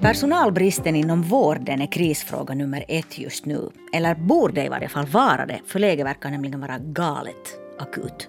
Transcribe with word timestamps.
Personalbristen 0.00 0.96
inom 0.96 1.22
vården 1.22 1.80
är 1.80 1.86
krisfråga 1.86 2.54
nummer 2.54 2.84
ett 2.88 3.18
just 3.18 3.46
nu. 3.46 3.70
Eller 3.92 4.14
borde 4.14 4.64
i 4.64 4.68
varje 4.68 4.88
fall 4.88 5.06
vara 5.06 5.46
det, 5.46 5.60
för 5.66 5.78
läget 5.78 6.06
verkar 6.06 6.30
nämligen 6.30 6.60
vara 6.60 6.78
galet 6.78 7.58
akut. 7.78 8.28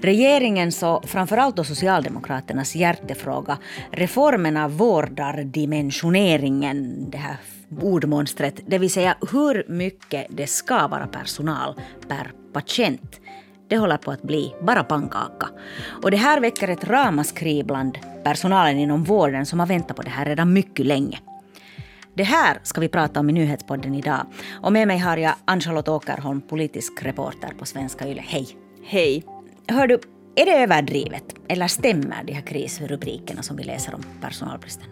Regeringens 0.00 0.82
och 0.82 1.08
framförallt 1.08 1.56
då 1.56 1.64
Socialdemokraternas 1.64 2.76
hjärtefråga, 2.76 3.58
reformen 3.90 4.56
av 4.56 4.76
vårdardimensioneringen, 4.76 7.10
det 7.10 7.18
här 7.18 7.36
ordmonstret, 7.80 8.60
det 8.66 8.78
vill 8.78 8.90
säga 8.90 9.16
hur 9.32 9.64
mycket 9.68 10.26
det 10.30 10.46
ska 10.46 10.88
vara 10.88 11.06
personal 11.06 11.74
per 12.08 12.32
patient. 12.52 13.20
Det 13.70 13.78
håller 13.78 13.96
på 13.96 14.10
att 14.10 14.22
bli 14.22 14.54
bara 14.60 14.84
pannkaka. 14.84 15.48
Och 16.02 16.10
det 16.10 16.16
här 16.16 16.40
väcker 16.40 16.68
ett 16.68 16.84
ramaskri 16.84 17.62
bland 17.64 17.98
personalen 18.24 18.78
inom 18.78 19.04
vården 19.04 19.46
som 19.46 19.60
har 19.60 19.66
väntat 19.66 19.96
på 19.96 20.02
det 20.02 20.10
här 20.10 20.24
redan 20.24 20.52
mycket 20.52 20.86
länge. 20.86 21.18
Det 22.14 22.22
här 22.22 22.58
ska 22.62 22.80
vi 22.80 22.88
prata 22.88 23.20
om 23.20 23.30
i 23.30 23.32
Nyhetspodden 23.32 23.94
idag. 23.94 24.26
Och 24.62 24.72
med 24.72 24.88
mig 24.88 24.98
har 24.98 25.16
jag 25.16 25.34
Ann-Charlotte 25.44 25.88
Åkerholm, 25.88 26.40
politisk 26.40 27.02
reporter 27.02 27.48
på 27.58 27.66
Svenska 27.66 28.08
Yle. 28.08 28.22
Hej! 28.26 28.48
Hej! 28.84 29.24
Hör 29.68 29.86
du, 29.86 29.94
är 30.36 30.44
det 30.44 30.62
överdrivet 30.62 31.24
eller 31.48 31.66
stämmer 31.66 32.24
de 32.24 32.32
här 32.32 32.42
krisrubrikerna 32.42 33.42
som 33.42 33.56
vi 33.56 33.64
läser 33.64 33.94
om 33.94 34.04
personalbristen? 34.20 34.88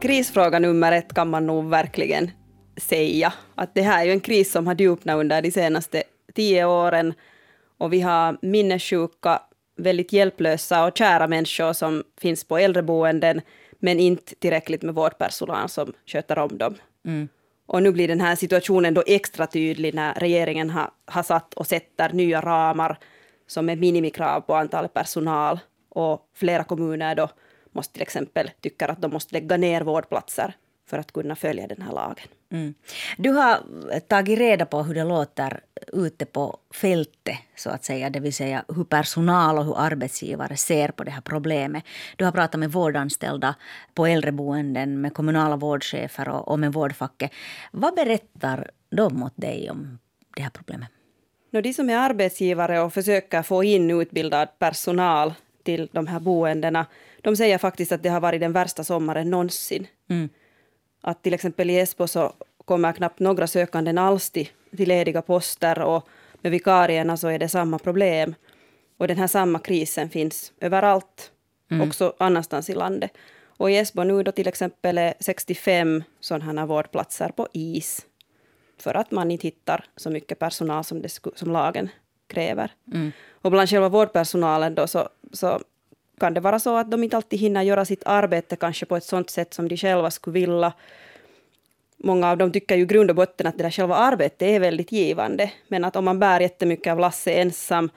Krisfråga 0.00 0.58
nummer 0.58 0.92
ett 0.92 1.14
kan 1.14 1.30
man 1.30 1.46
nog 1.46 1.70
verkligen 1.70 2.30
säga. 2.76 3.32
Att 3.54 3.74
det 3.74 3.82
här 3.82 4.00
är 4.00 4.04
ju 4.04 4.12
en 4.12 4.20
kris 4.20 4.52
som 4.52 4.66
har 4.66 4.74
djupnat 4.74 5.16
under 5.16 5.42
de 5.42 5.50
senaste 5.50 6.02
tio 6.34 6.64
åren 6.64 7.14
och 7.78 7.92
vi 7.92 8.00
har 8.00 8.38
minnessjuka, 8.42 9.42
väldigt 9.76 10.12
hjälplösa 10.12 10.84
och 10.84 10.98
kära 10.98 11.26
människor 11.26 11.72
som 11.72 12.04
finns 12.20 12.44
på 12.44 12.58
äldreboenden 12.58 13.40
men 13.78 14.00
inte 14.00 14.34
tillräckligt 14.34 14.82
med 14.82 14.94
vårdpersonal 14.94 15.68
som 15.68 15.92
sköter 16.06 16.38
om 16.38 16.58
dem. 16.58 16.74
Mm. 17.06 17.28
Och 17.66 17.82
nu 17.82 17.92
blir 17.92 18.08
den 18.08 18.20
här 18.20 18.36
situationen 18.36 18.94
då 18.94 19.02
extra 19.06 19.46
tydlig 19.46 19.94
när 19.94 20.14
regeringen 20.14 20.70
har, 20.70 20.90
har 21.06 21.22
satt 21.22 21.54
och 21.54 21.66
sätter 21.66 22.12
nya 22.12 22.40
ramar 22.40 22.98
som 23.46 23.68
är 23.68 23.76
minimikrav 23.76 24.40
på 24.40 24.54
antalet 24.54 24.94
personal 24.94 25.58
och 25.88 26.30
flera 26.34 26.64
kommuner 26.64 27.14
då 27.14 27.28
måste 27.72 27.92
till 27.92 28.02
exempel 28.02 28.50
tycker 28.60 28.88
att 28.88 29.02
de 29.02 29.10
måste 29.10 29.34
lägga 29.34 29.56
ner 29.56 29.80
vårdplatser 29.80 30.54
för 30.88 30.98
att 30.98 31.12
kunna 31.12 31.36
följa 31.36 31.66
den 31.66 31.82
här 31.82 31.92
lagen. 31.92 32.28
Mm. 32.50 32.74
Du 33.16 33.30
har 33.30 33.58
tagit 34.00 34.38
reda 34.38 34.66
på 34.66 34.82
hur 34.82 34.94
det 34.94 35.04
låter 35.04 35.60
ute 35.92 36.26
på 36.26 36.58
fältet, 36.74 37.36
så 37.56 37.70
att 37.70 37.84
säga, 37.84 38.10
det 38.10 38.20
vill 38.20 38.34
säga 38.34 38.64
hur 38.68 38.84
personal 38.84 39.58
och 39.58 39.64
hur 39.64 39.78
arbetsgivare 39.78 40.56
ser 40.56 40.88
på 40.88 41.04
det 41.04 41.10
här 41.10 41.20
problemet. 41.20 41.84
Du 42.16 42.24
har 42.24 42.32
pratat 42.32 42.60
med 42.60 42.72
vårdanställda 42.72 43.54
på 43.94 44.06
äldreboenden, 44.06 45.00
med 45.00 45.14
kommunala 45.14 45.56
vårdchefer 45.56 46.28
och, 46.28 46.48
och 46.48 46.58
med 46.58 46.72
vårdfacket. 46.72 47.30
Vad 47.72 47.94
berättar 47.94 48.70
de 48.90 49.22
åt 49.22 49.36
dig 49.36 49.70
om 49.70 49.98
det 50.36 50.42
här 50.42 50.50
problemet? 50.50 50.88
No, 51.50 51.60
de 51.60 51.72
som 51.72 51.90
är 51.90 51.96
arbetsgivare 51.96 52.80
och 52.80 52.92
försöker 52.92 53.42
få 53.42 53.64
in 53.64 53.90
utbildad 53.90 54.48
personal 54.58 55.34
till 55.62 55.88
de 55.92 56.06
här 56.06 56.20
boendena, 56.20 56.86
de 57.22 57.36
säger 57.36 57.58
faktiskt 57.58 57.92
att 57.92 58.02
det 58.02 58.08
har 58.08 58.20
varit 58.20 58.40
den 58.40 58.52
värsta 58.52 58.84
sommaren 58.84 59.30
någonsin. 59.30 59.86
Mm. 60.10 60.28
Att 61.00 61.22
till 61.22 61.34
exempel 61.34 61.70
i 61.70 61.78
Esbo 61.78 62.06
så 62.06 62.32
kommer 62.64 62.92
knappt 62.92 63.20
några 63.20 63.46
sökande 63.46 64.00
alls 64.00 64.30
till, 64.30 64.48
till 64.76 64.88
lediga 64.88 65.22
poster 65.22 65.78
och 65.82 66.08
med 66.42 66.52
vikarierna 66.52 67.16
så 67.16 67.28
är 67.28 67.38
det 67.38 67.48
samma 67.48 67.78
problem. 67.78 68.34
Och 68.96 69.08
den 69.08 69.18
här 69.18 69.26
samma 69.26 69.58
krisen 69.58 70.10
finns 70.10 70.52
överallt, 70.60 71.32
mm. 71.70 71.88
också 71.88 72.14
annanstans 72.18 72.70
i 72.70 72.74
landet. 72.74 73.10
Och 73.44 73.70
i 73.70 73.76
Esbo 73.76 74.04
nu 74.04 74.22
då 74.22 74.32
till 74.32 74.48
exempel 74.48 74.98
är 74.98 75.14
65 75.20 76.02
sådana 76.20 76.66
vårdplatser 76.66 77.28
på 77.28 77.48
is 77.52 78.06
för 78.78 78.94
att 78.94 79.10
man 79.10 79.30
inte 79.30 79.46
hittar 79.46 79.84
så 79.96 80.10
mycket 80.10 80.38
personal 80.38 80.84
som, 80.84 81.02
det, 81.02 81.08
som 81.34 81.52
lagen 81.52 81.88
kräver. 82.26 82.72
Mm. 82.94 83.12
Och 83.32 83.50
bland 83.50 83.68
själva 83.68 83.88
vårdpersonalen 83.88 84.74
då 84.74 84.86
så, 84.86 85.08
så 85.32 85.60
kan 86.18 86.34
det 86.34 86.40
vara 86.40 86.58
så 86.58 86.76
att 86.76 86.90
de 86.90 87.04
inte 87.04 87.16
alltid 87.16 87.38
hinner 87.38 87.62
göra 87.62 87.84
sitt 87.84 88.02
arbete 88.06 88.56
kanske 88.56 88.86
på 88.86 88.96
ett 88.96 89.04
sånt 89.04 89.30
sätt 89.30 89.54
som 89.54 89.68
de 89.68 89.76
själva 89.76 90.10
skulle 90.10 90.34
vilja. 90.34 90.72
Många 91.96 92.30
av 92.30 92.38
dem 92.38 92.52
tycker 92.52 92.76
ju 92.76 92.82
i 92.82 92.86
grund 92.86 93.10
och 93.10 93.16
botten 93.16 93.46
att 93.46 93.56
det 93.58 93.62
där 93.62 93.70
själva 93.70 93.94
arbetet 93.94 94.42
är 94.42 94.60
väldigt 94.60 94.92
givande. 94.92 95.50
Men 95.68 95.84
att 95.84 95.96
om 95.96 96.04
man 96.04 96.18
bär 96.18 96.40
jättemycket 96.40 96.92
av 96.92 96.98
Lasse 96.98 97.32
ensam 97.32 97.90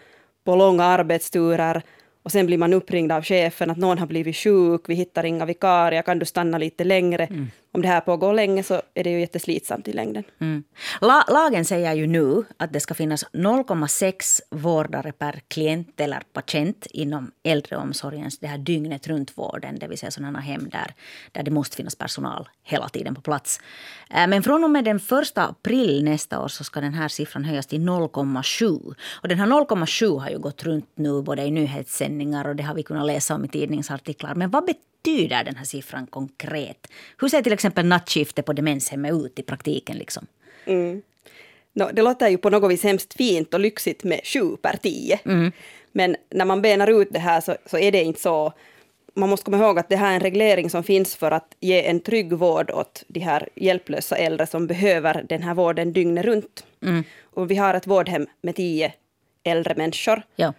på 0.43 0.55
långa 0.55 0.83
arbetsturer 0.83 1.81
och 2.23 2.31
sen 2.31 2.45
blir 2.45 2.57
man 2.57 2.73
uppringd 2.73 3.11
av 3.11 3.23
chefen 3.23 3.69
att 3.69 3.77
någon 3.77 3.97
har 3.97 4.07
blivit 4.07 4.35
sjuk, 4.35 4.81
vi 4.87 4.95
hittar 4.95 5.25
inga 5.25 5.45
vikarier, 5.45 6.01
kan 6.01 6.19
du 6.19 6.25
stanna 6.25 6.57
lite 6.57 6.83
längre? 6.83 7.25
Mm 7.25 7.47
om 7.73 7.81
det 7.81 7.87
här 7.87 8.01
pågår 8.01 8.33
länge 8.33 8.63
så 8.63 8.81
är 8.93 9.03
det 9.03 9.09
ju 9.09 9.19
jätteslitsamt 9.19 9.87
i 9.87 9.93
längden. 9.93 10.23
Mm. 10.39 10.63
La, 11.01 11.25
lagen 11.27 11.65
säger 11.65 11.93
ju 11.93 12.07
nu 12.07 12.43
att 12.57 12.73
det 12.73 12.79
ska 12.79 12.93
finnas 12.93 13.25
0,6 13.25 14.41
vårdare 14.49 15.11
per 15.11 15.41
klient 15.47 15.99
eller 15.99 16.23
patient 16.33 16.85
inom 16.85 17.31
äldreomsorgens 17.43 18.39
det 18.39 18.47
här 18.47 18.57
dygnet 18.57 19.07
runt 19.07 19.37
vården, 19.37 19.79
det 19.79 19.87
vill 19.87 19.97
säga 19.97 20.11
sådana 20.11 20.39
hem 20.39 20.69
där, 20.69 20.93
där 21.31 21.43
det 21.43 21.51
måste 21.51 21.77
finnas 21.77 21.95
personal 21.95 22.49
hela 22.63 22.89
tiden 22.89 23.15
på 23.15 23.21
plats. 23.21 23.61
Eh, 24.09 24.27
men 24.27 24.43
från 24.43 24.63
och 24.63 24.69
med 24.69 24.85
den 24.85 24.97
1 24.97 25.37
april 25.37 26.03
nästa 26.03 26.39
år 26.39 26.47
så 26.47 26.63
ska 26.63 26.81
den 26.81 26.93
här 26.93 27.07
siffran 27.07 27.45
höjas 27.45 27.67
till 27.67 27.81
0,7. 27.81 28.95
Och 29.21 29.27
den 29.27 29.39
här 29.39 29.47
0,7 29.47 30.19
har 30.19 30.29
ju 30.29 30.39
gått 30.39 30.63
runt 30.63 30.89
nu 30.95 31.21
både 31.21 31.43
i 31.43 31.51
nyhetssändningar 31.51 32.47
och 32.47 32.55
det 32.55 32.63
har 32.63 32.75
vi 32.75 32.83
kunnat 32.83 33.05
läsa 33.05 33.35
om 33.35 33.45
i 33.45 33.47
tidningsartiklar. 33.47 34.35
Men 34.35 34.49
vad 34.49 34.65
betyder 34.65 34.90
betyder 35.03 35.43
den 35.43 35.55
här 35.55 35.65
siffran 35.65 36.07
konkret? 36.07 36.87
Hur 37.17 37.29
ser 37.29 37.41
till 37.41 37.53
exempel 37.53 37.85
nattskiftet 37.85 38.45
på 38.45 38.53
demenshemmet 38.53 39.13
ut 39.13 39.39
i 39.39 39.43
praktiken? 39.43 39.97
Liksom? 39.97 40.27
Mm. 40.65 41.01
No, 41.73 41.89
det 41.93 42.01
låter 42.01 42.29
ju 42.29 42.37
på 42.37 42.49
något 42.49 42.71
vis 42.71 42.83
hemskt 42.83 43.13
fint 43.13 43.53
och 43.53 43.59
lyxigt 43.59 44.03
med 44.03 44.21
sju 44.23 44.55
per 44.61 44.77
tio. 44.77 45.19
Mm. 45.25 45.51
Men 45.91 46.15
när 46.29 46.45
man 46.45 46.61
benar 46.61 47.01
ut 47.01 47.07
det 47.11 47.19
här 47.19 47.41
så, 47.41 47.55
så, 47.65 47.77
är 47.77 47.91
det 47.91 48.03
inte 48.03 48.21
så. 48.21 48.53
Man 49.13 49.29
måste 49.29 49.45
komma 49.45 49.57
ihåg 49.57 49.79
att 49.79 49.89
det 49.89 49.95
här 49.95 50.11
är 50.11 50.15
en 50.15 50.19
reglering 50.19 50.69
som 50.69 50.83
finns 50.83 51.15
för 51.15 51.31
att 51.31 51.55
ge 51.59 51.87
en 51.87 51.99
trygg 51.99 52.33
vård 52.33 52.71
åt 52.71 53.03
de 53.07 53.19
här 53.19 53.49
hjälplösa 53.55 54.17
äldre 54.17 54.47
som 54.47 54.67
behöver 54.67 55.25
den 55.29 55.43
här 55.43 55.53
vården 55.53 55.93
dygnet 55.93 56.25
runt. 56.25 56.65
Mm. 56.81 57.03
Och 57.21 57.51
vi 57.51 57.55
har 57.55 57.73
ett 57.73 57.87
vårdhem 57.87 58.27
med 58.41 58.55
tio 58.55 58.93
äldre 59.43 59.75
människor. 59.75 60.21
Ja. 60.35 60.53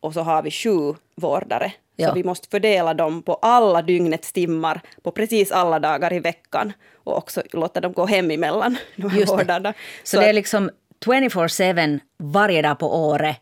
Och 0.00 0.12
så 0.14 0.20
har 0.20 0.42
vi 0.42 0.50
sju 0.50 0.94
vårdare. 1.14 1.72
Ja. 1.96 2.08
Så 2.08 2.14
vi 2.14 2.24
måste 2.24 2.48
fördela 2.48 2.94
dem 2.94 3.22
på 3.22 3.34
alla 3.34 3.82
dygnets 3.82 4.32
timmar, 4.32 4.80
på 5.02 5.10
precis 5.10 5.52
alla 5.52 5.78
dagar 5.78 6.12
i 6.12 6.18
veckan. 6.18 6.72
Och 6.94 7.16
också 7.16 7.42
låta 7.52 7.80
dem 7.80 7.92
gå 7.92 8.06
hem 8.06 8.30
emellan, 8.30 8.76
de 8.96 9.10
här 9.10 9.26
vårdarna. 9.26 9.72
Så, 10.02 10.16
så 10.16 10.20
det 10.20 10.28
är 10.28 10.32
liksom 10.32 10.70
24-7 11.04 12.00
varje 12.16 12.62
dag 12.62 12.78
på 12.78 13.06
året 13.10 13.36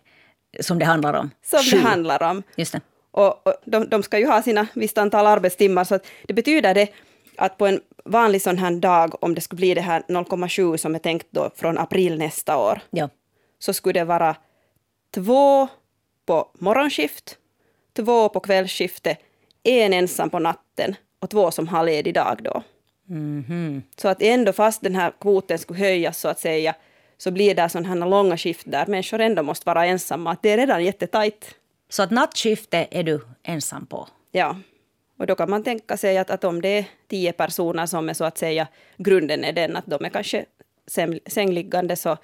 som 0.61 0.79
det 0.79 0.85
handlar 0.85 1.15
om? 1.15 1.31
Som 1.43 1.59
Sju. 1.59 1.77
det 1.77 1.83
handlar 1.83 2.23
om. 2.23 2.43
Just 2.57 2.73
det. 2.73 2.81
Och, 3.11 3.47
och 3.47 3.55
de, 3.65 3.89
de, 3.89 4.03
ska 4.03 4.19
ju 4.19 4.27
ha 4.27 4.43
sina 4.43 4.67
visst 4.75 4.99
antal 4.99 5.27
arbetstimmar, 5.27 5.85
så 5.85 5.99
det 6.27 6.35
betyder 6.35 6.75
det 6.75 6.89
att 7.37 7.59
på 7.59 7.67
en 7.67 7.81
vanlig 8.05 8.43
sån 8.43 8.59
här 8.59 8.71
dag, 8.71 9.25
om 9.25 9.35
det 9.35 9.41
skulle 9.41 9.57
bli 9.57 9.75
det 9.75 9.81
här 9.81 10.03
0,7 10.09 10.77
som 10.77 10.95
är 10.95 10.99
tänkt 10.99 11.27
då 11.31 11.51
från 11.57 11.79
april 11.79 12.19
nästa 12.19 12.57
år, 12.57 12.81
ja. 12.91 13.09
så 13.59 13.73
skulle 13.73 14.01
det 14.01 14.05
vara 14.05 14.37
två 15.15 15.69
på 16.27 16.51
morgonskift 16.59 17.37
två 17.97 18.29
på 18.29 18.41
kvällsskiftet, 18.41 19.19
en 19.63 19.93
ensam 19.93 20.31
på 20.31 20.39
natten 20.39 20.97
och 21.19 21.31
två 21.31 21.51
som 21.51 21.69
har 21.69 21.85
ledig 21.85 22.15
dag 22.15 22.39
då. 22.43 22.63
Mm 23.09 23.45
-hmm. 23.49 23.83
Så 23.97 24.09
att 24.09 24.23
ändå 24.23 24.53
fast 24.53 24.83
den 24.83 24.95
här 24.95 25.13
kvoten 25.21 25.59
skulle 25.59 25.79
höjas 25.79 26.21
så 26.21 26.29
att 26.29 26.41
säga, 26.41 26.75
så 27.19 27.31
blir 27.31 27.55
det 27.55 27.69
sådana 27.69 27.89
här 27.89 28.11
långa 28.11 28.37
skift 28.37 28.71
där 28.71 28.87
människor 28.87 29.21
ändå 29.21 29.43
måste 29.43 29.67
vara 29.67 29.87
ensamma. 29.87 30.31
Att 30.31 30.43
det 30.43 30.51
är 30.51 30.57
redan 30.57 30.85
jättetajt. 30.85 31.55
Så 31.89 32.03
att 32.03 32.11
nattskifte 32.11 32.87
är 32.91 33.03
du 33.03 33.21
ensam 33.43 33.87
på? 33.87 34.09
Ja. 34.31 34.57
Och 35.19 35.27
då 35.27 35.35
kan 35.35 35.51
man 35.51 35.65
tänka 35.65 35.97
sig 35.97 36.19
att, 36.19 36.31
att 36.31 36.45
om 36.45 36.63
det 36.63 36.69
är 36.69 36.85
tio 37.09 37.33
personer 37.33 37.87
som 37.87 38.09
är 38.09 38.15
så 38.15 38.25
att 38.25 38.39
säga, 38.39 38.69
grunden 38.97 39.45
är 39.45 39.53
den 39.53 39.77
att 39.77 39.87
de 39.87 40.05
är 40.05 40.09
kanske 40.09 40.45
sängliggande 41.27 41.97
så 41.97 42.17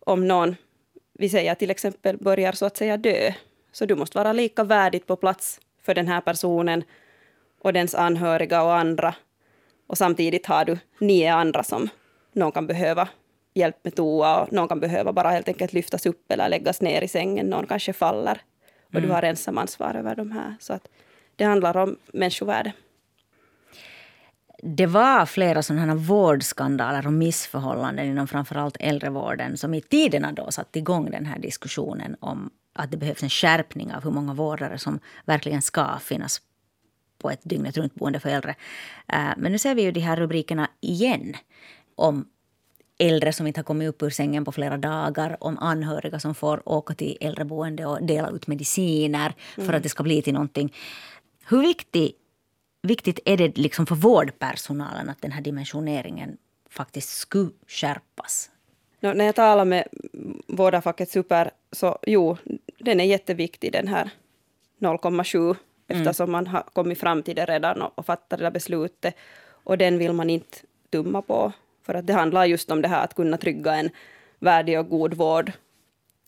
om 0.00 0.28
någon, 0.28 0.56
vi 1.12 1.28
säger 1.28 1.54
till 1.54 1.70
exempel 1.70 2.16
börjar 2.16 2.52
så 2.52 2.66
att 2.66 2.76
säga 2.76 2.96
dö, 2.96 3.32
så 3.72 3.86
du 3.86 3.94
måste 3.94 4.18
vara 4.18 4.32
lika 4.32 4.64
värdigt 4.64 5.06
på 5.06 5.16
plats 5.16 5.60
för 5.82 5.94
den 5.94 6.08
här 6.08 6.20
personen 6.20 6.84
och 7.60 7.72
dens 7.72 7.94
anhöriga 7.94 8.62
och 8.62 8.74
andra. 8.74 9.14
Och 9.86 9.98
samtidigt 9.98 10.46
har 10.46 10.64
du 10.64 10.78
nio 10.98 11.34
andra 11.34 11.62
som 11.62 11.88
någon 12.32 12.52
kan 12.52 12.66
behöva 12.66 13.08
hjälp 13.54 13.76
med 13.82 13.94
toa 13.94 14.40
och 14.40 14.52
någon 14.52 14.68
kan 14.68 14.80
behöva 14.80 15.12
bara 15.12 15.30
helt 15.30 15.48
enkelt 15.48 15.72
lyftas 15.72 16.06
upp 16.06 16.32
eller 16.32 16.48
läggas 16.48 16.80
ner 16.80 17.02
i 17.02 17.08
sängen. 17.08 17.46
Någon 17.46 17.66
kanske 17.66 17.92
faller 17.92 18.40
och 18.86 18.94
mm. 18.94 19.08
du 19.08 19.14
har 19.14 19.22
ensam 19.22 19.58
ansvar 19.58 19.94
över 19.94 20.16
de 20.16 20.30
här. 20.30 20.56
Så 20.60 20.72
att 20.72 20.88
det 21.36 21.44
handlar 21.44 21.76
om 21.76 21.96
människovärde. 22.12 22.72
Det 24.62 24.86
var 24.86 25.26
flera 25.26 25.62
sådana 25.62 25.94
vårdskandaler 25.94 27.06
och 27.06 27.12
missförhållanden 27.12 28.06
inom 28.06 28.28
framförallt 28.28 28.76
äldrevården 28.80 29.56
som 29.56 29.74
i 29.74 29.80
tiderna 29.80 30.32
då 30.32 30.50
satte 30.50 30.78
igång 30.78 31.10
den 31.10 31.26
här 31.26 31.38
diskussionen 31.38 32.16
om 32.20 32.50
att 32.78 32.90
det 32.90 32.96
behövs 32.96 33.22
en 33.22 33.30
skärpning 33.30 33.94
av 33.94 34.04
hur 34.04 34.10
många 34.10 34.34
vårdare 34.34 34.78
som 34.78 35.00
verkligen 35.24 35.62
ska 35.62 35.98
finnas 35.98 36.40
på 37.18 37.30
ett 37.30 37.40
dygnet 37.42 37.76
runt 37.76 37.94
boende 37.94 38.20
för 38.20 38.28
äldre. 38.28 38.54
Eh, 39.12 39.30
men 39.36 39.52
nu 39.52 39.58
ser 39.58 39.74
vi 39.74 39.82
ju 39.82 39.92
de 39.92 40.00
här 40.00 40.16
rubrikerna 40.16 40.70
igen 40.80 41.36
om 41.94 42.28
äldre 42.98 43.32
som 43.32 43.46
inte 43.46 43.60
har 43.60 43.64
kommit 43.64 43.88
upp 43.88 44.02
ur 44.02 44.10
sängen 44.10 44.44
på 44.44 44.52
flera 44.52 44.76
dagar, 44.76 45.36
om 45.40 45.58
anhöriga 45.58 46.20
som 46.20 46.34
får 46.34 46.68
åka 46.68 46.94
till 46.94 47.18
äldreboende 47.20 47.86
och 47.86 48.02
dela 48.02 48.30
ut 48.30 48.46
mediciner 48.46 49.34
för 49.54 49.62
mm. 49.62 49.74
att 49.74 49.82
det 49.82 49.88
ska 49.88 50.02
bli 50.02 50.22
till 50.22 50.34
någonting. 50.34 50.74
Hur 51.46 51.60
viktig, 51.60 52.12
viktigt 52.82 53.20
är 53.24 53.36
det 53.36 53.58
liksom 53.58 53.86
för 53.86 53.94
vårdpersonalen 53.94 55.08
att 55.08 55.22
den 55.22 55.32
här 55.32 55.42
dimensioneringen 55.42 56.36
faktiskt 56.70 57.08
skulle 57.08 57.50
skärpas? 57.66 58.50
No, 59.00 59.12
när 59.12 59.24
jag 59.24 59.34
talar 59.34 59.64
med 59.64 59.88
vårdarfacket 60.46 61.10
Super 61.10 61.50
så 61.72 61.98
jo, 62.06 62.36
den 62.78 63.00
är 63.00 63.04
jätteviktig 63.04 63.72
den 63.72 63.88
här 63.88 64.10
0,7 64.80 65.38
mm. 65.38 65.56
eftersom 65.86 66.32
man 66.32 66.46
har 66.46 66.62
kommit 66.62 67.00
fram 67.00 67.22
till 67.22 67.36
det 67.36 67.44
redan 67.44 67.82
och, 67.82 67.98
och 67.98 68.06
fattat 68.06 68.38
det 68.38 68.44
där 68.44 68.50
beslutet. 68.50 69.14
Och 69.64 69.78
den 69.78 69.98
vill 69.98 70.12
man 70.12 70.30
inte 70.30 70.58
tumma 70.90 71.22
på. 71.22 71.52
För 71.82 71.94
att 71.94 72.06
det 72.06 72.12
handlar 72.12 72.44
just 72.44 72.70
om 72.70 72.82
det 72.82 72.88
här 72.88 73.04
att 73.04 73.14
kunna 73.14 73.36
trygga 73.36 73.74
en 73.74 73.90
värdig 74.38 74.78
och 74.78 74.88
god 74.88 75.14
vård. 75.14 75.52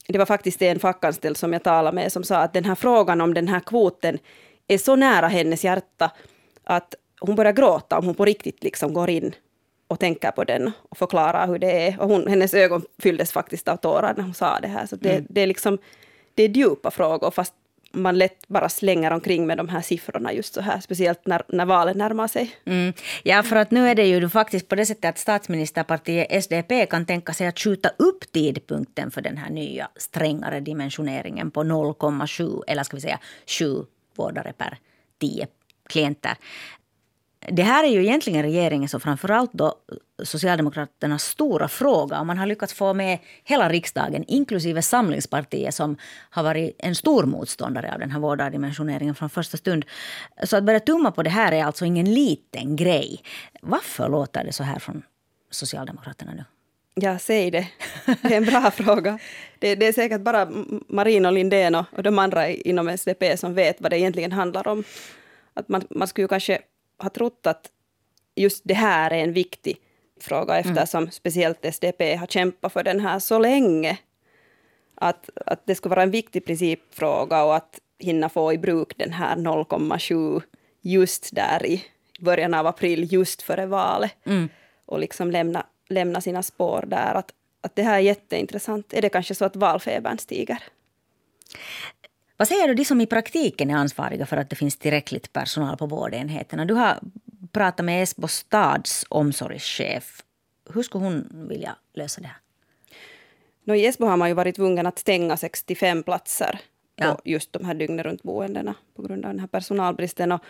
Det 0.06 0.18
var 0.18 0.26
faktiskt 0.26 0.62
en 0.62 0.78
fackanställd 0.78 1.36
som 1.36 1.52
jag 1.52 1.62
talade 1.62 1.94
med 1.94 2.12
som 2.12 2.24
sa 2.24 2.36
att 2.36 2.52
den 2.52 2.64
här 2.64 2.74
frågan 2.74 3.20
om 3.20 3.34
den 3.34 3.48
här 3.48 3.60
kvoten 3.60 4.18
är 4.68 4.78
så 4.78 4.96
nära 4.96 5.28
hennes 5.28 5.64
hjärta 5.64 6.10
att 6.64 6.94
hon 7.20 7.36
börjar 7.36 7.52
gråta 7.52 7.98
om 7.98 8.06
hon 8.06 8.14
på 8.14 8.24
riktigt 8.24 8.64
liksom 8.64 8.92
går 8.92 9.10
in 9.10 9.34
och 9.88 9.98
tänker 9.98 10.30
på 10.30 10.44
den 10.44 10.72
och 10.88 10.98
förklarar 10.98 11.46
hur 11.46 11.58
det 11.58 11.88
är. 11.88 12.00
Och 12.00 12.08
hon, 12.08 12.26
hennes 12.26 12.54
ögon 12.54 12.82
fylldes 12.98 13.32
faktiskt 13.32 13.68
av 13.68 13.76
tårar 13.76 14.14
när 14.16 14.22
hon 14.22 14.34
sa 14.34 14.58
det 14.60 14.68
här. 14.68 14.86
Så 14.86 14.96
det, 14.96 15.12
mm. 15.12 15.26
det, 15.28 15.40
är 15.40 15.46
liksom, 15.46 15.78
det 16.34 16.42
är 16.42 16.48
djupa 16.48 16.90
frågor 16.90 17.30
fast 17.30 17.54
man 17.92 18.18
lätt 18.18 18.48
bara 18.48 18.68
slänger 18.68 19.10
omkring 19.10 19.46
med 19.46 19.58
de 19.58 19.68
här 19.68 19.80
siffrorna 19.80 20.32
just 20.32 20.54
så 20.54 20.60
här, 20.60 20.80
speciellt 20.80 21.26
när, 21.26 21.42
när 21.48 21.64
valet 21.66 21.96
närmar 21.96 22.28
sig. 22.28 22.56
Mm. 22.64 22.92
Ja, 23.22 23.42
för 23.42 23.56
att 23.56 23.70
nu 23.70 23.88
är 23.88 23.94
det 23.94 24.06
ju 24.06 24.28
faktiskt 24.28 24.68
på 24.68 24.74
det 24.74 24.86
sättet 24.86 25.04
att 25.04 25.18
statsministerpartiet 25.18 26.32
SDP 26.44 26.86
kan 26.86 27.06
tänka 27.06 27.32
sig 27.32 27.46
att 27.46 27.58
skjuta 27.58 27.88
upp 27.98 28.32
tidpunkten 28.32 29.10
för 29.10 29.20
den 29.20 29.36
här 29.36 29.50
nya 29.50 29.88
strängare 29.96 30.60
dimensioneringen 30.60 31.50
på 31.50 31.62
0,7 31.62 32.62
eller 32.66 32.82
ska 32.82 32.96
vi 32.96 33.00
säga 33.00 33.18
7 33.46 33.84
vårdare 34.16 34.52
per 34.52 34.78
10 35.18 35.46
klienter. 35.88 36.36
Det 37.52 37.62
här 37.62 37.84
är 37.84 37.88
ju 37.88 38.02
egentligen 38.02 38.42
regeringens 38.42 38.94
och 38.94 39.02
framförallt 39.02 39.52
då 39.52 39.74
Socialdemokraternas 40.22 41.24
stora 41.24 41.68
fråga. 41.68 42.20
Och 42.20 42.26
man 42.26 42.38
har 42.38 42.46
lyckats 42.46 42.74
få 42.74 42.94
med 42.94 43.18
hela 43.44 43.68
riksdagen, 43.68 44.24
inklusive 44.28 44.82
Samlingspartiet 44.82 45.74
som 45.74 45.96
har 46.30 46.42
varit 46.42 46.76
en 46.78 46.94
stor 46.94 47.24
motståndare 47.24 47.92
av 47.92 47.98
den 47.98 48.10
här 48.10 48.20
vårdardimensioneringen 48.20 49.14
från 49.14 49.30
första 49.30 49.56
stund. 49.56 49.84
Så 50.44 50.56
att 50.56 50.64
börja 50.64 50.80
tumma 50.80 51.10
på 51.10 51.22
det 51.22 51.30
här 51.30 51.52
är 51.52 51.64
alltså 51.64 51.84
ingen 51.84 52.14
liten 52.14 52.76
grej. 52.76 53.22
Varför 53.62 54.08
låter 54.08 54.44
det 54.44 54.52
så 54.52 54.62
här 54.62 54.78
från 54.78 55.02
Socialdemokraterna 55.50 56.32
nu? 56.34 56.44
Ja, 56.94 57.18
säg 57.18 57.50
det. 57.50 57.68
Det 58.06 58.34
är 58.34 58.36
en 58.36 58.44
bra 58.44 58.70
fråga. 58.74 59.18
Det, 59.58 59.74
det, 59.74 59.86
är 59.86 59.92
säkert 59.92 60.20
bara 60.20 60.48
Marin 60.88 61.26
och 61.26 61.32
Lindén 61.32 61.74
och, 61.74 61.84
och 61.96 62.02
de 62.02 62.18
andra 62.18 62.48
inom 62.48 62.88
SDP 62.88 63.36
som 63.36 63.54
vet 63.54 63.80
vad 63.80 63.92
det 63.92 63.98
egentligen 63.98 64.32
handlar 64.32 64.68
om. 64.68 64.84
Att 65.54 65.68
man, 65.68 65.82
man 65.90 66.08
skulle 66.08 66.28
kanske 66.28 66.58
ha 67.02 67.10
trott 67.10 67.46
att 67.46 67.70
just 68.34 68.62
det 68.64 68.74
här 68.74 69.10
är 69.10 69.18
en 69.24 69.32
viktig 69.32 69.76
fråga 70.20 70.58
eftersom 70.58 71.02
mm. 71.02 71.10
speciellt 71.10 71.64
SDP 71.64 72.16
har 72.16 72.26
kämpat 72.26 72.72
för 72.72 72.82
den 72.82 73.00
här 73.00 73.18
så 73.18 73.38
länge. 73.38 73.98
Att, 74.94 75.30
att 75.46 75.66
det 75.66 75.74
skulle 75.74 75.94
vara 75.94 76.02
en 76.02 76.10
viktig 76.10 76.44
principfråga 76.44 77.44
och 77.44 77.56
att 77.56 77.80
hinna 77.98 78.28
få 78.28 78.52
i 78.52 78.58
bruk 78.58 78.92
den 78.96 79.12
här 79.12 79.36
0,7 79.36 80.42
just 80.80 81.34
där 81.34 81.66
i 81.66 81.84
början 82.20 82.54
av 82.54 82.66
april, 82.66 83.12
just 83.12 83.42
före 83.42 83.66
valet. 83.66 84.12
Mm. 84.26 84.48
Och 84.86 84.98
liksom 84.98 85.30
lämna, 85.30 85.66
lämna 85.88 86.20
sina 86.20 86.42
spår 86.42 86.84
där. 86.86 87.14
Att, 87.14 87.32
att 87.60 87.76
det 87.76 87.82
här 87.82 87.94
är 87.94 88.00
jätteintressant. 88.00 88.92
Är 88.92 89.02
det 89.02 89.08
kanske 89.08 89.34
så 89.34 89.44
att 89.44 89.56
valfebern 89.56 90.18
stiger? 90.18 90.62
Vad 92.40 92.48
säger 92.48 92.68
du 92.68 92.74
de 92.74 92.84
som 92.84 93.00
i 93.00 93.06
praktiken 93.06 93.70
är 93.70 93.74
ansvariga 93.74 94.26
för 94.26 94.36
att 94.36 94.50
det 94.50 94.56
finns 94.56 94.76
tillräckligt 94.76 95.32
personal 95.32 95.76
på 95.76 95.86
vårdenheterna? 95.86 96.64
Du 96.64 96.74
har 96.74 96.98
pratat 97.52 97.86
med 97.86 98.02
Esbo 98.02 98.28
stads 98.28 99.06
omsorgschef. 99.08 100.22
Hur 100.74 100.82
skulle 100.82 101.04
hon 101.04 101.46
vilja 101.48 101.76
lösa 101.94 102.20
det 102.20 102.26
här? 102.26 102.36
No, 103.64 103.74
I 103.74 103.86
Esbo 103.86 104.06
har 104.06 104.16
man 104.16 104.28
ju 104.28 104.34
varit 104.34 104.56
tvungen 104.56 104.86
att 104.86 104.98
stänga 104.98 105.36
65 105.36 106.02
platser 106.02 106.60
ja. 106.96 107.14
på 107.14 107.20
just 107.24 107.52
de 107.52 107.64
här 107.64 107.74
dygnet 107.74 108.06
runt 108.06 108.22
boendena 108.22 108.74
på 108.96 109.02
grund 109.02 109.24
av 109.24 109.30
den 109.30 109.40
här 109.40 109.48
personalbristen. 109.48 110.32
Och 110.32 110.40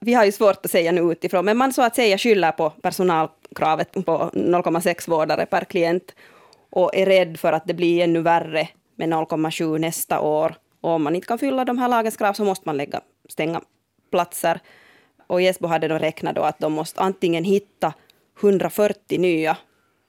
vi 0.00 0.14
har 0.14 0.24
ju 0.24 0.32
svårt 0.32 0.64
att 0.64 0.70
säga 0.70 0.92
nu 0.92 1.00
utifrån, 1.00 1.44
men 1.44 1.56
man 1.56 1.72
så 1.72 1.82
att 1.82 1.96
säga 1.96 2.18
skyller 2.18 2.52
på 2.52 2.70
personalkravet 2.70 3.92
på 3.92 4.30
0,6 4.32 5.10
vårdare 5.10 5.46
per 5.46 5.64
klient 5.64 6.14
och 6.70 6.94
är 6.94 7.06
rädd 7.06 7.40
för 7.40 7.52
att 7.52 7.66
det 7.66 7.74
blir 7.74 8.04
ännu 8.04 8.20
värre 8.20 8.68
med 8.96 9.08
0,7 9.08 9.78
nästa 9.78 10.20
år 10.20 10.56
och 10.84 10.90
om 10.90 11.02
man 11.02 11.14
inte 11.14 11.26
kan 11.26 11.38
fylla 11.38 11.64
de 11.64 11.78
här 11.78 11.88
lagens 11.88 12.16
krav 12.16 12.32
så 12.32 12.44
måste 12.44 12.68
man 12.68 12.76
lägga, 12.76 13.00
stänga 13.28 13.60
platser. 14.10 14.60
Och 15.26 15.42
Jesbo 15.42 15.66
hade 15.66 15.88
då 15.88 15.98
räknat 15.98 16.34
då 16.34 16.42
att 16.42 16.58
de 16.58 16.72
måste 16.72 17.00
antingen 17.00 17.44
hitta 17.44 17.94
140 18.40 19.20
nya 19.20 19.56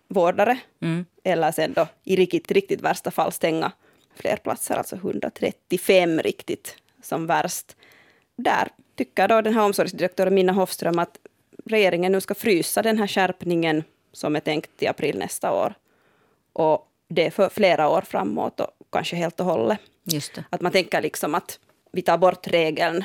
vårdare 0.07 0.57
mm. 0.81 1.05
eller 1.23 1.51
sen 1.51 1.73
då 1.73 1.87
i 2.03 2.15
riktigt, 2.15 2.51
riktigt 2.51 2.81
värsta 2.81 3.11
fall 3.11 3.31
stänga 3.31 3.71
fler 4.15 4.37
platser, 4.37 4.75
alltså 4.75 4.95
135 4.95 6.19
riktigt 6.19 6.77
som 7.01 7.27
värst. 7.27 7.75
Där 8.35 8.67
tycker 8.95 9.27
då 9.27 9.41
den 9.41 9.53
här 9.53 9.63
omsorgsdirektören 9.63 10.35
Minna 10.35 10.53
Hofström 10.53 10.99
att 10.99 11.17
regeringen 11.65 12.11
nu 12.11 12.21
ska 12.21 12.35
frysa 12.35 12.81
den 12.81 12.97
här 12.97 13.07
skärpningen 13.07 13.83
som 14.11 14.35
är 14.35 14.39
tänkt 14.39 14.83
i 14.83 14.87
april 14.87 15.17
nästa 15.17 15.53
år. 15.53 15.73
Och 16.53 16.87
det 17.07 17.31
för 17.31 17.49
flera 17.49 17.89
år 17.89 18.01
framåt 18.01 18.59
och 18.59 18.71
kanske 18.91 19.15
helt 19.15 19.39
och 19.39 19.45
hållet. 19.45 19.79
Att 20.49 20.61
man 20.61 20.71
tänker 20.71 21.01
liksom 21.01 21.35
att 21.35 21.59
vi 21.91 22.01
tar 22.01 22.17
bort 22.17 22.47
regeln 22.47 23.03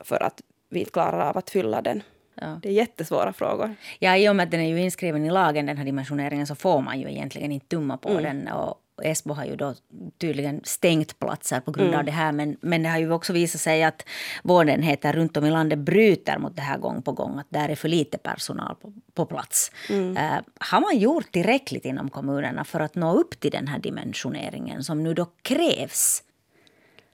för 0.00 0.22
att 0.22 0.40
vi 0.68 0.78
inte 0.78 0.92
klarar 0.92 1.28
av 1.28 1.38
att 1.38 1.50
fylla 1.50 1.82
den. 1.82 2.02
Ja. 2.40 2.60
Det 2.62 2.68
är 2.68 2.72
jättesvåra 2.72 3.32
frågor. 3.32 3.74
Ja, 3.98 4.16
i 4.16 4.28
och 4.28 4.36
med 4.36 4.44
att 4.44 4.50
den 4.50 4.60
är 4.60 4.68
ju 4.68 4.80
inskriven 4.80 5.24
i 5.24 5.30
lagen, 5.30 5.66
den 5.66 5.76
här 5.76 5.84
dimensioneringen, 5.84 6.46
så 6.46 6.54
får 6.54 6.80
man 6.80 7.00
ju 7.00 7.10
egentligen 7.10 7.52
inte 7.52 7.66
tumma 7.66 7.96
på 7.96 8.08
mm. 8.08 8.22
den. 8.22 8.48
Och 8.48 8.80
Esbo 9.02 9.34
har 9.34 9.44
ju 9.44 9.56
då 9.56 9.74
tydligen 10.18 10.60
stängt 10.64 11.18
platser 11.18 11.60
på 11.60 11.70
grund 11.70 11.88
mm. 11.88 11.98
av 11.98 12.04
det 12.04 12.12
här. 12.12 12.32
Men, 12.32 12.56
men 12.60 12.82
det 12.82 12.88
har 12.88 12.98
ju 12.98 13.12
också 13.12 13.32
visat 13.32 13.60
sig 13.60 13.84
att 13.84 14.04
vårdenheter 14.42 15.12
runt 15.12 15.36
om 15.36 15.44
i 15.44 15.50
landet 15.50 15.78
bryter 15.78 16.38
mot 16.38 16.56
det 16.56 16.62
här 16.62 16.78
gång 16.78 17.02
på 17.02 17.12
gång. 17.12 17.38
Att 17.38 17.46
där 17.48 17.68
är 17.68 17.74
för 17.74 17.88
lite 17.88 18.18
personal 18.18 18.74
på, 18.74 18.92
på 19.14 19.26
plats. 19.26 19.72
Mm. 19.88 20.10
Uh, 20.10 20.40
har 20.58 20.80
man 20.80 20.98
gjort 20.98 21.32
tillräckligt 21.32 21.84
inom 21.84 22.10
kommunerna 22.10 22.64
för 22.64 22.80
att 22.80 22.94
nå 22.94 23.14
upp 23.14 23.40
till 23.40 23.50
den 23.50 23.68
här 23.68 23.78
dimensioneringen 23.78 24.84
som 24.84 25.02
nu 25.02 25.14
då 25.14 25.26
krävs? 25.42 26.22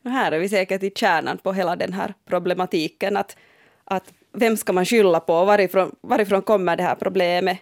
Här 0.04 0.32
är 0.32 0.38
vi 0.38 0.48
säkert 0.48 0.82
i 0.82 0.90
kärnan 0.94 1.38
på 1.38 1.52
hela 1.52 1.76
den 1.76 1.92
här 1.92 2.14
problematiken. 2.24 3.16
Att, 3.16 3.36
att 3.84 4.12
vem 4.32 4.56
ska 4.56 4.72
man 4.72 4.84
skylla 4.84 5.20
på? 5.20 5.44
Varifrån, 5.44 5.96
varifrån 6.00 6.42
kommer 6.42 6.76
det 6.76 6.82
här 6.82 6.94
problemet? 6.94 7.58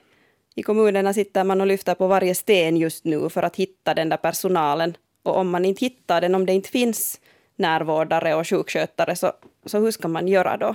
I 0.55 0.63
kommunerna 0.63 1.15
sitter 1.15 1.45
man 1.45 1.61
och 1.61 1.67
lyfter 1.67 1.95
på 1.95 2.07
varje 2.07 2.35
sten 2.35 2.77
just 2.77 3.05
nu 3.05 3.29
för 3.29 3.43
att 3.43 3.57
hitta 3.57 3.95
den 3.95 4.09
där 4.09 4.17
personalen. 4.17 4.97
Och 5.23 5.37
om 5.37 5.51
man 5.51 5.65
inte 5.65 5.85
hittar 5.85 6.21
den, 6.21 6.35
om 6.35 6.47
det 6.47 6.53
inte 6.53 6.69
finns 6.69 7.21
närvårdare 7.57 8.35
och 8.35 8.49
sjukskötare, 8.49 9.17
så, 9.17 9.33
så 9.67 9.79
hur 9.79 9.91
ska 9.91 10.09
man 10.09 10.29
göra 10.29 10.57
då? 10.57 10.75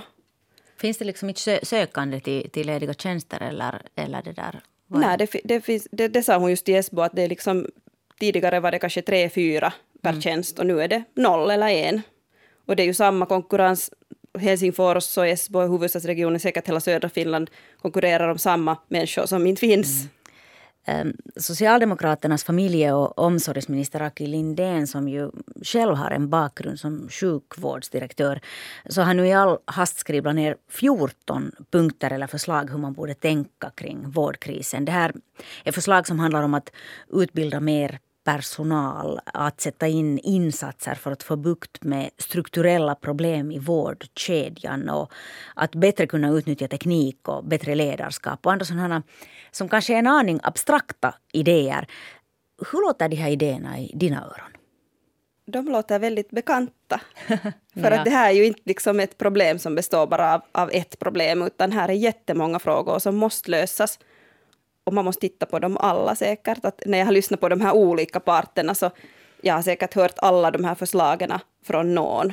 Finns 0.80 0.98
det 0.98 1.04
liksom 1.04 1.28
inte 1.28 1.60
sökande 1.62 2.20
till, 2.20 2.50
till 2.50 2.66
lediga 2.66 2.94
tjänster 2.94 3.40
eller, 3.40 3.82
eller 3.94 4.22
det 4.22 4.32
där? 4.32 4.60
Nej, 4.86 5.18
det, 5.18 5.40
det, 5.44 5.60
finns, 5.60 5.88
det, 5.90 6.08
det 6.08 6.22
sa 6.22 6.38
hon 6.38 6.50
just 6.50 6.68
i 6.68 6.74
Esbo, 6.74 7.02
att 7.02 7.12
det 7.16 7.22
är 7.22 7.28
liksom, 7.28 7.66
tidigare 8.20 8.60
var 8.60 8.70
det 8.70 8.78
kanske 8.78 9.02
tre, 9.02 9.28
fyra 9.28 9.72
per 10.02 10.10
mm. 10.10 10.20
tjänst 10.20 10.58
och 10.58 10.66
nu 10.66 10.82
är 10.82 10.88
det 10.88 11.04
noll 11.14 11.50
eller 11.50 11.68
en. 11.68 12.02
Och 12.66 12.76
det 12.76 12.82
är 12.82 12.86
ju 12.86 12.94
samma 12.94 13.26
konkurrens. 13.26 13.90
Helsingfors 14.38 15.18
och 15.18 15.26
Esbo 15.26 15.60
huvudstadsregionen, 15.60 16.40
säkert 16.40 16.68
hela 16.68 16.80
södra 16.80 17.08
Finland 17.08 17.50
konkurrerar 17.82 18.28
om 18.28 18.38
samma 18.38 18.76
människor 18.88 19.26
som 19.26 19.46
inte 19.46 19.60
finns. 19.60 20.00
Mm. 20.00 20.08
Ehm, 20.88 21.16
Socialdemokraternas 21.36 22.44
familje 22.44 22.92
och 22.92 23.18
omsorgsminister 23.18 24.02
Aki 24.02 24.26
Lindén 24.26 24.86
som 24.86 25.08
ju 25.08 25.30
själv 25.62 25.94
har 25.94 26.10
en 26.10 26.28
bakgrund 26.28 26.80
som 26.80 27.08
sjukvårdsdirektör 27.08 28.40
så 28.88 29.02
har 29.02 29.14
nu 29.14 29.26
i 29.26 29.32
all 29.32 29.58
hast 29.64 29.98
skrivit 29.98 30.34
ner 30.34 30.56
14 30.70 31.52
punkter 31.70 32.10
eller 32.10 32.26
förslag 32.26 32.70
hur 32.70 32.78
man 32.78 32.92
borde 32.92 33.14
tänka 33.14 33.70
kring 33.74 34.10
vårdkrisen. 34.10 34.84
Det 34.84 34.92
här 34.92 35.12
är 35.64 35.72
förslag 35.72 36.06
som 36.06 36.18
handlar 36.18 36.42
om 36.42 36.54
att 36.54 36.70
utbilda 37.12 37.60
mer 37.60 37.98
personal 38.24 39.20
att 39.24 39.60
sätta 39.60 39.88
in 39.88 40.18
insatser 40.18 40.94
för 40.94 41.12
att 41.12 41.22
få 41.22 41.36
bukt 41.36 41.82
med 41.82 42.10
strukturella 42.18 42.94
problem 42.94 43.52
i 43.52 43.58
vårdkedjan 43.58 44.88
och 44.88 45.12
att 45.54 45.74
bättre 45.74 46.06
kunna 46.06 46.30
utnyttja 46.30 46.68
teknik 46.68 47.28
och 47.28 47.44
bättre 47.44 47.74
ledarskap 47.74 48.46
och 48.46 48.52
andra 48.52 48.64
sådana 48.64 49.02
som 49.50 49.68
kanske 49.68 49.94
är 49.94 49.98
en 49.98 50.06
aning 50.06 50.40
abstrakta 50.42 51.14
idéer. 51.32 51.86
Hur 52.72 52.86
låter 52.86 53.08
de 53.08 53.16
här 53.16 53.30
idéerna 53.30 53.78
i 53.78 53.92
dina 53.94 54.24
öron? 54.24 54.58
de 55.52 55.68
låter 55.68 55.98
väldigt 55.98 56.30
bekanta. 56.30 57.00
För 57.74 57.90
att 57.90 58.04
det 58.04 58.10
här 58.10 58.30
är 58.30 58.34
ju 58.34 58.46
inte 58.46 58.60
liksom 58.64 59.00
ett 59.00 59.18
problem 59.18 59.58
som 59.58 59.74
består 59.74 60.06
bara 60.06 60.34
av, 60.34 60.42
av 60.52 60.70
ett 60.72 60.98
problem, 60.98 61.42
utan 61.42 61.72
här 61.72 61.88
är 61.88 61.92
jättemånga 61.92 62.58
frågor 62.58 62.98
som 62.98 63.16
måste 63.16 63.50
lösas. 63.50 63.98
Och 64.88 64.94
man 64.94 65.04
måste 65.04 65.20
titta 65.20 65.46
på 65.46 65.58
dem 65.58 65.76
alla 65.76 66.14
säkert. 66.14 66.64
Att 66.64 66.82
när 66.86 66.98
jag 66.98 67.06
har 67.06 67.12
lyssnat 67.12 67.40
på 67.40 67.48
de 67.48 67.60
här 67.60 67.72
olika 67.72 68.20
parterna 68.20 68.74
så 68.74 68.90
jag 69.40 69.54
har 69.54 69.62
säkert 69.62 69.94
hört 69.94 70.14
alla 70.16 70.50
de 70.50 70.64
här 70.64 70.74
förslagen 70.74 71.32
från 71.64 71.94
någon. 71.94 72.32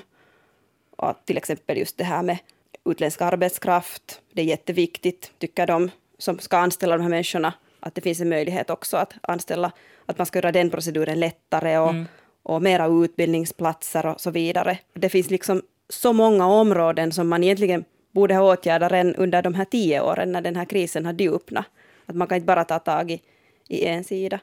Och 0.97 1.13
till 1.25 1.37
exempel 1.37 1.77
just 1.77 1.97
det 1.97 2.03
här 2.03 2.23
med 2.23 2.37
utländsk 2.85 3.21
arbetskraft. 3.21 4.21
Det 4.33 4.41
är 4.41 4.45
jätteviktigt, 4.45 5.31
tycker 5.37 5.67
de 5.67 5.91
som 6.17 6.39
ska 6.39 6.57
anställa 6.57 6.97
de 6.97 7.03
här 7.03 7.09
människorna, 7.09 7.53
att 7.79 7.95
det 7.95 8.01
finns 8.01 8.21
en 8.21 8.29
möjlighet 8.29 8.69
också 8.69 8.97
att 8.97 9.13
anställa, 9.21 9.71
att 10.05 10.17
man 10.17 10.27
ska 10.27 10.39
göra 10.39 10.51
den 10.51 10.69
proceduren 10.69 11.19
lättare 11.19 11.77
och, 11.77 11.89
mm. 11.89 12.05
och 12.43 12.61
mera 12.61 12.87
utbildningsplatser 12.87 14.05
och 14.05 14.21
så 14.21 14.31
vidare. 14.31 14.77
Det 14.93 15.09
finns 15.09 15.29
liksom 15.29 15.61
så 15.89 16.13
många 16.13 16.47
områden 16.47 17.11
som 17.11 17.27
man 17.27 17.43
egentligen 17.43 17.85
borde 18.11 18.35
ha 18.35 18.53
åtgärdat 18.53 18.91
redan 18.91 19.15
under 19.15 19.41
de 19.41 19.53
här 19.53 19.65
tio 19.65 20.01
åren 20.01 20.31
när 20.31 20.41
den 20.41 20.55
här 20.55 20.65
krisen 20.65 21.05
hade 21.05 21.29
öppnat. 21.29 21.65
Att 22.05 22.15
man 22.15 22.27
kan 22.27 22.35
inte 22.35 22.45
bara 22.45 22.63
ta 22.63 22.79
tag 22.79 23.11
i, 23.11 23.21
i 23.67 23.85
en 23.85 24.03
sida. 24.03 24.39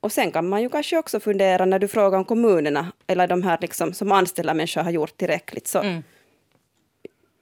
Och 0.00 0.12
sen 0.12 0.30
kan 0.30 0.48
man 0.48 0.62
ju 0.62 0.68
kanske 0.68 0.98
också 0.98 1.20
fundera 1.20 1.64
när 1.64 1.78
du 1.78 1.88
frågar 1.88 2.18
om 2.18 2.24
kommunerna 2.24 2.92
eller 3.06 3.26
de 3.26 3.42
här 3.42 3.58
liksom, 3.60 3.92
som 3.92 4.12
anställer 4.12 4.54
människor 4.54 4.82
har 4.82 4.90
gjort 4.90 5.16
tillräckligt. 5.16 5.66
Så 5.66 5.78
mm. 5.78 6.02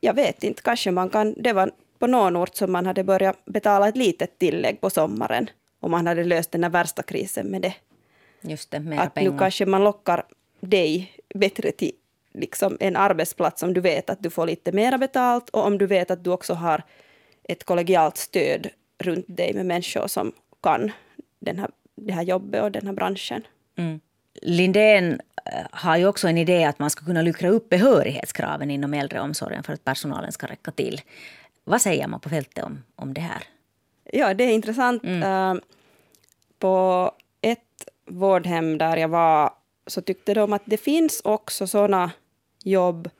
Jag 0.00 0.14
vet 0.14 0.44
inte, 0.44 0.62
kanske 0.62 0.90
man 0.90 1.10
kan... 1.10 1.34
Det 1.36 1.52
var 1.52 1.70
på 1.98 2.06
någon 2.06 2.36
ort 2.36 2.56
som 2.56 2.72
man 2.72 2.86
hade 2.86 3.04
börjat 3.04 3.44
betala 3.44 3.88
ett 3.88 3.96
litet 3.96 4.38
tillägg 4.38 4.80
på 4.80 4.90
sommaren. 4.90 5.50
Och 5.80 5.90
man 5.90 6.06
hade 6.06 6.24
löst 6.24 6.50
den 6.50 6.62
här 6.62 6.70
värsta 6.70 7.02
krisen 7.02 7.46
med 7.46 7.62
det. 7.62 7.74
Just 8.40 8.70
det, 8.70 8.80
mer 8.80 8.98
att 8.98 9.14
pengar. 9.14 9.30
nu 9.30 9.38
kanske 9.38 9.66
man 9.66 9.84
lockar 9.84 10.24
dig 10.60 11.12
bättre 11.34 11.72
till 11.72 11.92
liksom 12.32 12.76
en 12.80 12.96
arbetsplats 12.96 13.62
om 13.62 13.74
du 13.74 13.80
vet 13.80 14.10
att 14.10 14.22
du 14.22 14.30
får 14.30 14.46
lite 14.46 14.72
mer 14.72 14.98
betalt 14.98 15.50
och 15.50 15.66
om 15.66 15.78
du 15.78 15.86
vet 15.86 16.10
att 16.10 16.24
du 16.24 16.30
också 16.30 16.54
har 16.54 16.82
ett 17.44 17.64
kollegialt 17.64 18.16
stöd 18.16 18.68
runt 18.98 19.26
dig 19.28 19.54
med 19.54 19.66
människor 19.66 20.06
som 20.06 20.32
kan 20.62 20.92
den 21.38 21.58
här, 21.58 21.70
det 21.94 22.12
här 22.12 22.22
jobbet 22.22 22.62
och 22.62 22.72
den 22.72 22.86
här 22.86 22.92
branschen. 22.92 23.46
Mm. 23.76 24.00
Lindén 24.42 25.20
eh, 25.44 25.66
har 25.70 25.96
ju 25.96 26.06
också 26.06 26.28
en 26.28 26.38
idé 26.38 26.64
att 26.64 26.78
man 26.78 26.90
ska 26.90 27.04
kunna 27.04 27.22
luckra 27.22 27.48
upp 27.48 27.68
behörighetskraven 27.68 28.70
inom 28.70 28.94
äldreomsorgen 28.94 29.62
för 29.62 29.72
att 29.72 29.84
personalen 29.84 30.32
ska 30.32 30.46
räcka 30.46 30.70
till. 30.70 31.00
Vad 31.64 31.82
säger 31.82 32.06
man 32.06 32.20
på 32.20 32.28
fältet 32.28 32.64
om, 32.64 32.84
om 32.96 33.14
det 33.14 33.20
här? 33.20 33.42
Ja, 34.12 34.34
det 34.34 34.44
är 34.44 34.52
intressant. 34.52 35.04
Mm. 35.04 35.56
Uh, 35.56 35.62
på 36.58 37.12
ett 37.40 37.88
vårdhem 38.06 38.78
där 38.78 38.96
jag 38.96 39.08
var 39.08 39.52
så 39.86 40.00
tyckte 40.00 40.34
de 40.34 40.52
att 40.52 40.62
det 40.64 40.76
finns 40.76 41.20
också 41.24 41.66
sådana 41.66 42.10
jobb 42.64 43.10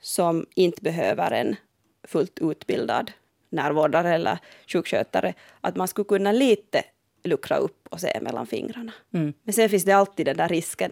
som 0.00 0.46
inte 0.54 0.82
behöver 0.82 1.30
en 1.30 1.56
fullt 2.04 2.38
utbildad 2.38 3.12
närvårdare 3.54 4.14
eller 4.14 4.38
sjukskötare. 4.66 5.34
Att 5.60 5.76
man 5.76 5.88
skulle 5.88 6.04
kunna 6.04 6.32
lite 6.32 6.84
luckra 7.24 7.56
upp 7.56 7.88
och 7.90 8.00
se 8.00 8.18
mellan 8.20 8.46
fingrarna. 8.46 8.92
Mm. 9.14 9.32
Men 9.42 9.52
sen 9.52 9.68
finns 9.68 9.84
det 9.84 9.92
alltid 9.92 10.26
den 10.26 10.36
där 10.36 10.48
risken 10.48 10.90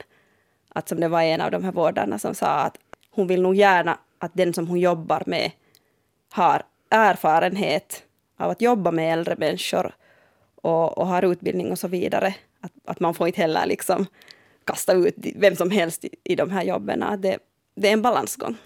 att 0.68 0.88
som 0.88 1.00
det 1.00 1.08
var 1.08 1.22
en 1.22 1.40
av 1.40 1.50
de 1.50 1.64
här 1.64 1.72
vårdarna 1.72 2.18
som 2.18 2.34
sa 2.34 2.46
att 2.46 2.78
hon 3.10 3.26
vill 3.26 3.42
nog 3.42 3.54
gärna 3.54 3.98
att 4.18 4.30
den 4.34 4.54
som 4.54 4.66
hon 4.66 4.80
jobbar 4.80 5.22
med 5.26 5.50
har 6.30 6.62
erfarenhet 6.90 8.02
av 8.36 8.50
att 8.50 8.60
jobba 8.60 8.90
med 8.90 9.12
äldre 9.12 9.36
människor 9.38 9.94
och, 10.54 10.98
och 10.98 11.06
har 11.06 11.32
utbildning 11.32 11.70
och 11.70 11.78
så 11.78 11.88
vidare. 11.88 12.34
Att, 12.60 12.72
att 12.84 13.00
man 13.00 13.14
får 13.14 13.26
inte 13.26 13.40
heller 13.40 13.66
liksom 13.66 14.06
kasta 14.64 14.92
ut 14.92 15.14
vem 15.36 15.56
som 15.56 15.70
helst 15.70 16.04
i, 16.04 16.10
i 16.24 16.34
de 16.34 16.50
här 16.50 16.62
jobben. 16.62 17.04
Det, 17.18 17.38
det 17.74 17.88
är 17.88 17.92
en 17.92 18.02
balansgång. 18.02 18.56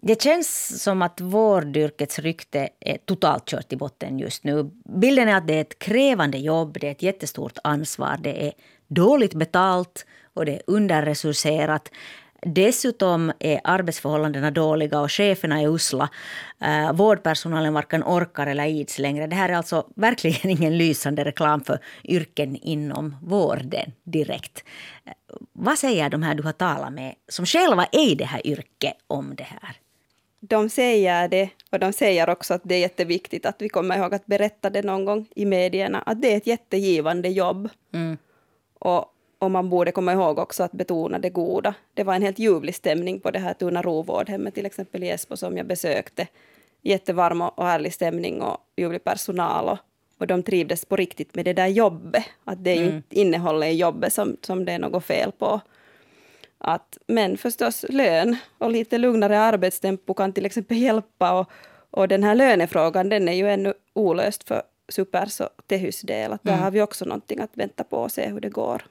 Det 0.00 0.22
känns 0.22 0.82
som 0.82 1.02
att 1.02 1.20
vårdyrkets 1.20 2.18
rykte 2.18 2.68
är 2.80 2.98
totalt 3.04 3.46
kört 3.46 3.72
i 3.72 3.76
botten 3.76 4.18
just 4.18 4.44
nu. 4.44 4.70
Bilden 5.00 5.28
är 5.28 5.36
att 5.36 5.46
det 5.46 5.54
är 5.54 5.60
ett 5.60 5.78
krävande 5.78 6.38
jobb, 6.38 6.78
det 6.80 6.86
är 6.86 6.90
ett 6.90 7.02
jättestort 7.02 7.58
ansvar, 7.64 8.16
det 8.20 8.46
är 8.46 8.52
dåligt 8.88 9.34
betalt 9.34 10.06
och 10.34 10.44
det 10.44 10.52
är 10.52 10.62
underresurserat. 10.66 11.90
Dessutom 12.42 13.32
är 13.38 13.60
arbetsförhållandena 13.64 14.50
dåliga 14.50 15.00
och 15.00 15.12
cheferna 15.12 15.60
är 15.60 15.74
usla. 15.74 16.08
Eh, 16.60 16.92
vårdpersonalen 16.92 17.74
varken 17.74 18.02
orkar 18.02 18.46
eller 18.46 18.66
ids 18.66 18.98
längre. 18.98 19.26
Det 19.26 19.36
här 19.36 19.48
är 19.48 19.54
alltså 19.54 19.86
verkligen 19.96 20.50
ingen 20.50 20.78
lysande 20.78 21.24
reklam 21.24 21.64
för 21.64 21.78
yrken 22.04 22.56
inom 22.56 23.16
vården 23.22 23.92
direkt. 24.04 24.64
Eh, 25.04 25.12
vad 25.52 25.78
säger 25.78 26.10
de 26.10 26.22
här 26.22 26.34
du 26.34 26.42
har 26.42 26.52
talat 26.52 26.92
med 26.92 27.14
som 27.28 27.46
själva 27.46 27.84
är 27.92 28.10
i 28.10 28.14
det 28.14 28.24
här 28.24 28.46
yrket 28.46 28.94
om 29.06 29.34
det 29.34 29.46
här? 29.62 29.76
De 30.40 30.68
säger 30.68 31.28
det 31.28 31.50
och 31.70 31.78
de 31.78 31.92
säger 31.92 32.30
också 32.30 32.54
att 32.54 32.62
det 32.64 32.74
är 32.74 32.80
jätteviktigt 32.80 33.46
att 33.46 33.62
vi 33.62 33.68
kommer 33.68 33.98
ihåg 33.98 34.14
att 34.14 34.26
berätta 34.26 34.70
det 34.70 34.82
någon 34.82 35.04
gång 35.04 35.26
i 35.34 35.44
medierna, 35.44 36.02
att 36.06 36.22
det 36.22 36.32
är 36.32 36.36
ett 36.36 36.46
jättegivande 36.46 37.28
jobb. 37.28 37.68
Mm. 37.92 38.18
Och 38.78 39.14
och 39.38 39.50
man 39.50 39.70
borde 39.70 39.92
komma 39.92 40.12
ihåg 40.12 40.38
också 40.38 40.62
att 40.62 40.72
betona 40.72 41.18
det 41.18 41.30
goda. 41.30 41.74
Det 41.94 42.04
var 42.04 42.14
en 42.14 42.22
helt 42.22 42.38
ljuvlig 42.38 42.74
stämning 42.74 43.20
på 43.20 43.30
det 43.30 43.38
här 43.38 43.54
Tuna 43.54 43.82
Rovårdhemmet 43.82 44.54
till 44.54 44.66
exempel 44.66 45.04
i 45.04 45.10
Esbo 45.10 45.36
som 45.36 45.56
jag 45.56 45.66
besökte. 45.66 46.26
Jättevarm 46.82 47.42
och 47.42 47.66
härlig 47.66 47.94
stämning 47.94 48.42
och 48.42 48.56
ljuvlig 48.76 49.04
personal. 49.04 49.68
Och, 49.68 49.78
och 50.18 50.26
de 50.26 50.42
trivdes 50.42 50.84
på 50.84 50.96
riktigt 50.96 51.34
med 51.34 51.44
det 51.44 51.52
där 51.52 51.66
jobbet. 51.66 52.24
Att 52.44 52.64
det 52.64 52.70
är 52.70 52.76
mm. 52.76 52.88
ju 52.88 52.96
inte 52.96 53.20
innehållet 53.20 53.68
i 53.68 53.76
jobbet 53.76 54.12
som, 54.12 54.36
som 54.42 54.64
det 54.64 54.72
är 54.72 54.78
något 54.78 55.04
fel 55.04 55.32
på. 55.32 55.60
Att, 56.58 56.98
men 57.06 57.36
förstås 57.36 57.84
lön 57.88 58.36
och 58.58 58.70
lite 58.70 58.98
lugnare 58.98 59.40
arbetstempo 59.40 60.14
kan 60.14 60.32
till 60.32 60.46
exempel 60.46 60.76
hjälpa. 60.76 61.40
Och, 61.40 61.50
och 61.90 62.08
den 62.08 62.24
här 62.24 62.34
lönefrågan 62.34 63.08
den 63.08 63.28
är 63.28 63.32
ju 63.32 63.48
ännu 63.50 63.74
olöst 63.94 64.48
för 64.48 64.62
Supers 64.88 65.40
och 65.40 65.66
Tehys 65.66 66.00
del. 66.00 66.32
Att 66.32 66.42
där 66.42 66.52
mm. 66.52 66.64
har 66.64 66.70
vi 66.70 66.82
också 66.82 67.04
någonting 67.04 67.40
att 67.40 67.50
vänta 67.56 67.84
på 67.84 67.96
och 67.96 68.12
se 68.12 68.28
hur 68.28 68.40
det 68.40 68.48
går. 68.48 68.82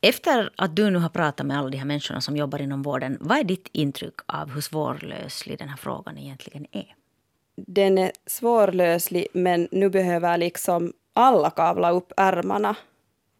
Efter 0.00 0.50
att 0.56 0.76
du 0.76 0.90
nu 0.90 0.98
har 0.98 1.08
pratat 1.08 1.46
med 1.46 1.58
alla 1.58 1.70
de 1.70 1.76
här 1.76 1.84
människorna 1.84 2.20
som 2.20 2.36
jobbar 2.36 2.62
inom 2.62 2.82
vården, 2.82 3.18
vad 3.20 3.38
är 3.38 3.44
ditt 3.44 3.68
intryck 3.72 4.14
av 4.26 4.50
hur 4.50 4.60
svårlöslig 4.60 5.58
den 5.58 5.68
här 5.68 5.76
frågan 5.76 6.18
egentligen 6.18 6.66
är? 6.72 6.94
Den 7.56 7.98
är 7.98 8.12
svårlöslig, 8.26 9.26
men 9.32 9.68
nu 9.70 9.90
behöver 9.90 10.38
liksom 10.38 10.92
alla 11.12 11.50
kavla 11.50 11.90
upp 11.90 12.12
ärmarna 12.16 12.76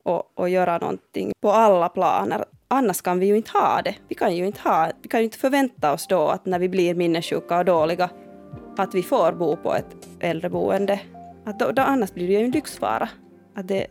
och, 0.03 0.39
och 0.39 0.49
göra 0.49 0.79
någonting 0.79 1.33
på 1.41 1.51
alla 1.51 1.89
planer. 1.89 2.45
Annars 2.69 3.03
kan 3.03 3.19
vi 3.19 3.27
ju 3.27 3.37
inte 3.37 3.51
ha 3.51 3.83
det. 3.83 3.95
Vi 4.09 4.15
kan 4.15 4.37
ju 4.37 4.47
inte, 4.47 4.61
ha, 4.61 4.91
vi 5.03 5.09
kan 5.09 5.21
ju 5.21 5.25
inte 5.25 5.39
förvänta 5.39 5.93
oss 5.93 6.07
då 6.07 6.29
att 6.29 6.47
när 6.47 6.59
vi 6.59 6.69
blir 6.69 6.95
minnessjuka 6.95 7.59
och 7.59 7.65
dåliga 7.65 8.11
att 8.77 8.95
vi 8.95 9.03
får 9.03 9.33
bo 9.33 9.57
på 9.57 9.75
ett 9.75 10.09
äldreboende. 10.21 11.01
Att 11.45 11.59
då, 11.59 11.73
då 11.73 11.83
annars 11.83 12.13
blir 12.15 12.27
det 12.27 12.33
ju 12.33 12.45
en 12.45 12.51
lyxfara. 12.51 13.09
Att 13.55 13.69
det, 13.69 13.87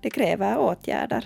det 0.00 0.10
kräver 0.10 0.58
åtgärder. 0.58 1.24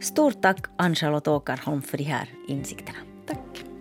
Stort 0.00 0.42
tack 0.42 0.66
Ann-Charlotte 0.76 1.28
Åkerholm 1.28 1.82
för 1.82 1.98
de 1.98 2.04
här 2.04 2.28
insikterna. 2.48 2.98
Tack. 3.26 3.71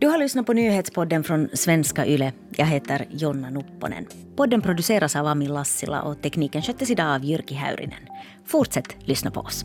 Du 0.00 0.06
har 0.06 0.18
lyssnat 0.18 0.46
på 0.46 0.52
nyhetspodden 0.52 1.24
från 1.24 1.48
Svenska 1.52 2.06
Yle. 2.06 2.32
Jag 2.56 2.66
heter 2.66 3.06
Jonna 3.10 3.50
Nupponen. 3.50 4.06
Podden 4.36 4.62
produceras 4.62 5.16
av 5.16 5.26
Ami 5.26 5.48
Lassila 5.48 6.02
och 6.02 6.22
tekniken 6.22 6.62
sköttes 6.62 6.90
idag 6.90 7.14
av 7.14 7.24
Jyrki 7.24 7.54
Häyrinen. 7.54 8.00
Fortsätt 8.46 8.96
lyssna 9.08 9.30
på 9.30 9.40
oss. 9.40 9.64